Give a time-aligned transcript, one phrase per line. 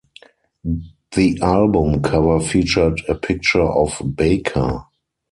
[1.15, 4.87] The album cover featured a picture of Baker.